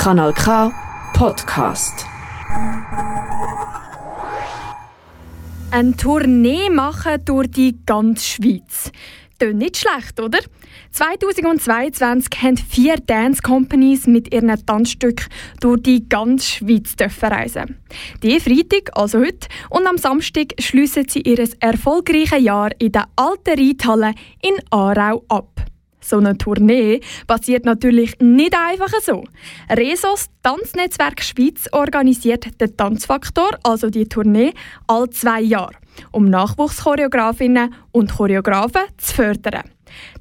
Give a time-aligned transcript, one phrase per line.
[0.00, 0.72] Kanal K
[1.12, 2.06] Podcast.
[5.70, 8.92] Eine Tournee machen durch die ganze Schweiz.
[9.38, 10.38] Tönt nicht schlecht, oder?
[10.92, 15.26] 2022 haben vier Dance Companies mit ihren Tanzstücken
[15.60, 17.76] durch die ganze Schweiz reisen.
[18.22, 23.60] Die Freitag, also heute, und am Samstag schliessen sie ihr erfolgreiches Jahr in der alten
[23.60, 25.69] Reithalle in Aarau ab.
[26.00, 29.24] So eine Tournee passiert natürlich nicht einfach so.
[29.70, 34.52] Resos Tanznetzwerk Schweiz organisiert den Tanzfaktor, also die Tournee,
[34.86, 35.74] alle zwei Jahre,
[36.12, 39.70] um Nachwuchschoreografinnen und Choreografen zu fördern.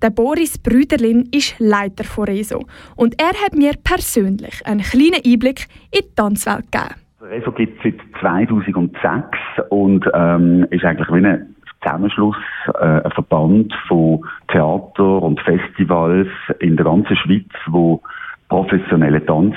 [0.01, 2.65] Der Boris Brüderlin ist Leiter von Reso
[2.95, 6.95] und er hat mir persönlich einen kleinen Einblick in die Tanzwelt gegeben.
[7.21, 9.37] Reso gibt es seit 2006
[9.69, 12.37] und ähm, ist eigentlich wie ein Zusammenschluss,
[12.79, 16.27] äh, ein Verband von Theater und Festivals
[16.59, 18.01] in der ganzen Schweiz, wo
[18.49, 19.55] professionelle Tanz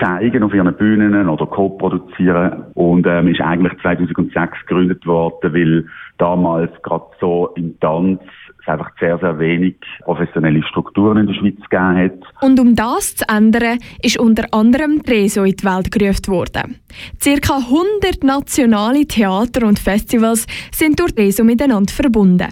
[0.00, 2.64] zeigen auf ihren Bühnen oder co-produzieren.
[2.74, 5.86] Und ähm, ist eigentlich 2006 gegründet worden, weil
[6.18, 8.20] damals gerade so im Tanz
[8.64, 12.42] es einfach sehr, sehr wenig professionelle Strukturen in der Schweiz gegeben hat.
[12.42, 16.80] Und um das zu ändern, ist unter anderem Treso in die Welt gerufen worden.
[17.20, 22.48] Circa 100 nationale Theater und Festivals sind durch Treso miteinander verbunden.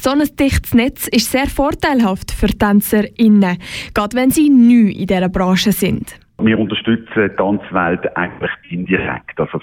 [0.00, 3.58] So ein dichtes Netz ist sehr vorteilhaft für TänzerInnen,
[3.94, 6.14] gerade wenn sie neu in dieser Branche sind.
[6.44, 9.60] Wir unterstützen die Tanzwelt eigentlich indirekt, also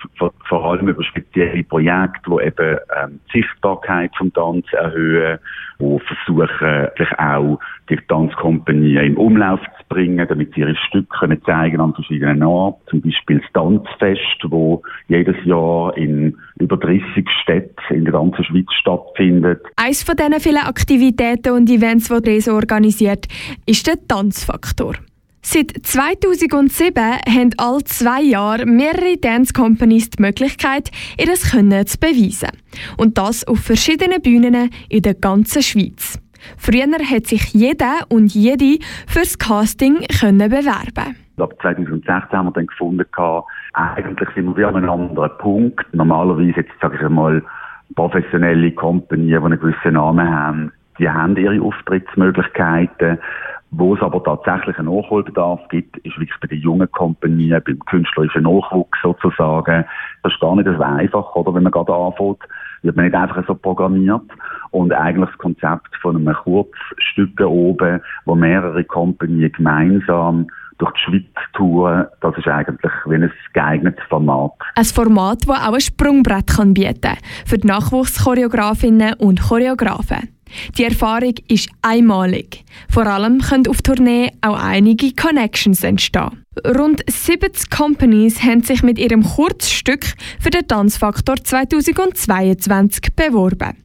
[0.47, 5.39] vor, allem über spezielle Projekte, die eben ähm, die Sichtbarkeit vom Tanz erhöhen,
[5.79, 11.43] die versuchen, sich auch die Tanzkompanie im Umlauf zu bringen, damit sie ihre Stücke können
[11.43, 12.81] zeigen an verschiedenen Orten.
[12.89, 18.71] Zum Beispiel das Tanzfest, wo jedes Jahr in über 30 Städten in der ganzen Schweiz
[18.79, 19.61] stattfindet.
[19.75, 23.27] Eines von diesen vielen Aktivitäten und Events, die Reso organisiert,
[23.65, 24.93] ist der Tanzfaktor.
[25.41, 32.49] Seit 2007 haben alle zwei Jahre mehrere Dance Companies die Möglichkeit, ihr Können zu beweisen.
[32.97, 36.19] Und das auf verschiedenen Bühnen in der ganzen Schweiz.
[36.57, 41.15] Früher hat sich jeder und jede fürs Casting können bewerben.
[41.37, 43.05] Ab 2016 haben wir dann gefunden,
[43.73, 45.85] eigentlich sind wir an einem anderen Punkt.
[45.93, 47.41] Normalerweise, jetzt sage ich einmal,
[47.95, 53.19] professionelle Companies, die einen gewissen Namen haben, die haben ihre Auftrittsmöglichkeiten.
[53.71, 58.43] Wo es aber tatsächlich einen Nachholbedarf gibt, ist wirklich bei den jungen Kompanien, beim künstlerischen
[58.43, 59.85] Nachwuchs sozusagen.
[60.23, 61.53] Das ist gar nicht so einfach, oder?
[61.53, 62.39] Wenn man gerade anfängt,
[62.81, 64.23] wird man nicht einfach so programmiert.
[64.71, 70.47] Und eigentlich das Konzept von einem Kurzstück oben, wo mehrere Kompanien gemeinsam
[70.79, 74.53] durch die Schweiz touren, das ist eigentlich wie ein geeignetes Format.
[74.75, 80.29] Ein Format, das auch ein Sprungbrett kann bieten kann für die Nachwuchschoreografinnen und Choreografen.
[80.77, 82.63] Die Erfahrung ist einmalig.
[82.89, 86.43] Vor allem können auf Tournee auch einige Connections entstehen.
[86.65, 90.05] Rund 70 Companies haben sich mit ihrem Kurzstück
[90.39, 93.77] für den Tanzfaktor 2022 beworben.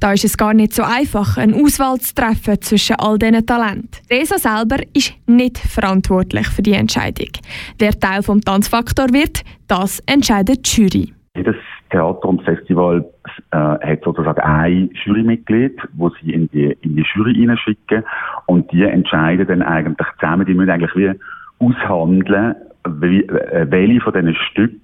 [0.00, 3.88] Da ist es gar nicht so einfach, eine Auswahl zu treffen zwischen all diesen Talenten.
[4.10, 7.30] Resa selber ist nicht verantwortlich für die Entscheidung.
[7.78, 11.14] Wer Teil vom Tanzfaktor wird, das entscheidet die Jury.
[11.36, 11.56] Jedes
[11.92, 13.04] Theater und Festival
[13.52, 18.02] äh, hat sozusagen ein Jurymitglied, wo sie in die, in die Jury hineinschicken
[18.46, 21.12] und die entscheiden dann eigentlich zusammen, die müssen eigentlich wie
[21.60, 22.56] aushandeln,
[23.00, 24.82] wie, äh, welche von diesen Stücken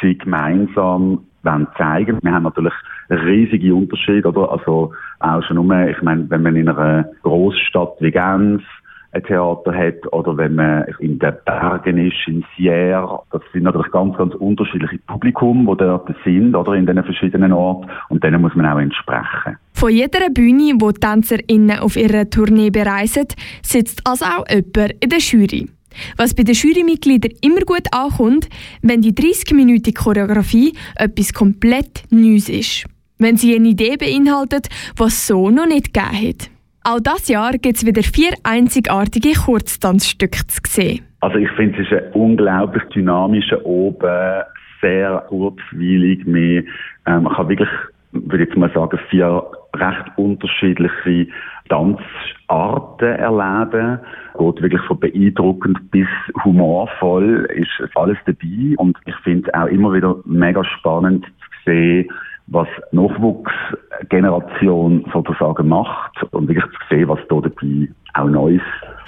[0.00, 2.18] sie gemeinsam wollen zeigen.
[2.22, 2.74] Wir haben natürlich
[3.10, 4.50] riesige Unterschiede, oder?
[4.52, 8.62] Also auch schon nur, ich meine, wenn man in einer Großstadt wie Genf
[9.12, 13.22] ein Theater hat oder wenn man in den Bergen ist, in Sierre.
[13.30, 17.90] Das sind natürlich ganz, ganz unterschiedliche Publikum, die dort sind oder in den verschiedenen Orten
[18.08, 19.56] und denen muss man auch entsprechen.
[19.72, 23.26] Von jeder Bühne, wo die TänzerInnen auf ihrer Tournee bereisen,
[23.62, 25.68] sitzt also auch jemand in der Jury.
[26.16, 28.48] Was bei den Jurymitgliedern immer gut ankommt,
[28.82, 32.84] wenn die 30-minütige Choreografie etwas komplett Neues ist.
[33.18, 36.50] Wenn sie eine Idee beinhaltet, was so noch nicht gegeben hat.
[36.88, 41.04] Auch dieses Jahr gibt es wieder vier einzigartige Kurztanzstücke zu sehen.
[41.18, 44.44] Also ich finde, es ist ein unglaublich dynamischer Oben,
[44.80, 46.24] sehr kurzweilig.
[46.28, 46.64] Ähm,
[47.04, 47.68] man kann wirklich,
[48.12, 49.42] würde ich jetzt mal sagen, vier
[49.74, 51.26] recht unterschiedliche
[51.68, 53.98] Tanzarten erleben.
[54.38, 56.06] Geht wirklich von beeindruckend bis
[56.44, 58.76] humorvoll ist alles dabei.
[58.76, 62.08] Und ich finde es auch immer wieder mega spannend zu sehen,
[62.48, 68.62] was Nachwuchsgeneration sozusagen macht und wirklich zu sehen, was da dabei auch Neues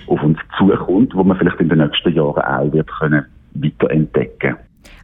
[0.09, 4.57] auf uns zukommt, wo man vielleicht in den nächsten Jahren auch wird können weiterentdecken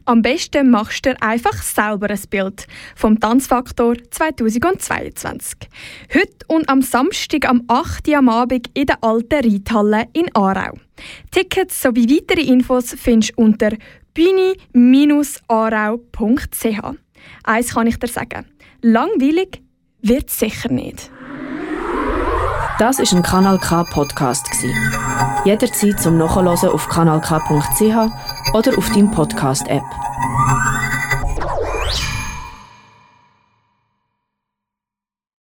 [0.05, 5.67] Am besten machst du einfach selber ein Bild vom Tanzfaktor 2022.
[6.13, 8.07] Heute und am Samstag am 8.
[8.09, 10.77] Uhr am Abend in der alten Reithalle in Aarau.
[11.31, 13.71] Tickets sowie weitere Infos findest du unter
[14.13, 17.04] bühni-aarau.ch.
[17.43, 18.45] Eins kann ich dir sagen.
[18.81, 19.61] Langweilig
[20.01, 21.09] wird sicher nicht.
[22.77, 24.47] Das ist ein Kanal K Podcast
[25.45, 29.83] Jederzeit zum Nachhören auf kanalk.ch oder auf deinem Podcast App.